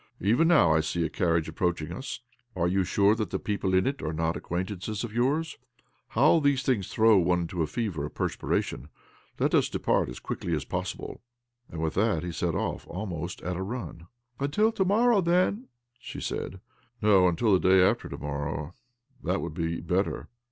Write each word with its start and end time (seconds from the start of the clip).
Even 0.19 0.47
now 0.47 0.73
I 0.73 0.79
see 0.79 1.05
a 1.05 1.09
carriage 1.11 1.47
approaching 1.47 1.91
us. 1.93 2.21
Are 2.55 2.67
you 2.67 2.83
sure 2.83 3.13
that 3.13 3.29
the 3.29 3.37
people 3.37 3.75
in 3.75 3.85
it 3.85 3.99
aje 3.99 4.15
not 4.15 4.35
acquaint 4.35 4.69
ances 4.69 5.03
of 5.03 5.13
yours? 5.13 5.59
How 6.17 6.39
these 6.39 6.63
things 6.63 6.91
throw 6.91 7.19
one 7.19 7.41
into 7.41 7.61
a 7.61 7.67
fever 7.67 8.03
of 8.07 8.15
perspiration! 8.15 8.89
Let 9.37 9.53
us 9.53 9.69
depart 9.69 10.09
as 10.09 10.19
quickly 10.19 10.55
as 10.55 10.65
possible." 10.65 11.21
And 11.69 11.83
with 11.83 11.93
that 11.93 12.23
he 12.23 12.31
set 12.31 12.55
off, 12.55 12.87
almost 12.87 13.43
at 13.43 13.55
a 13.57 13.61
run." 13.61 14.07
Until 14.39 14.71
to 14.71 14.83
morrow, 14.85 15.21
then," 15.21 15.67
she 15.99 16.19
said." 16.19 16.61
No, 17.03 17.27
until 17.27 17.53
the 17.53 17.69
day 17.69 17.83
after 17.87 18.09
to 18.09 18.17
morrow. 18.17 18.73
That 19.23 19.39
would 19.39 19.53
be 19.53 19.81
better. 19.81 20.29